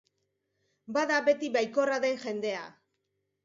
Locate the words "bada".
0.97-1.21